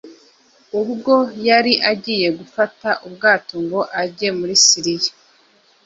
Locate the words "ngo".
3.65-3.79